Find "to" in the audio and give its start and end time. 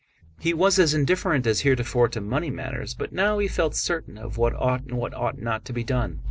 2.09-2.21, 5.65-5.73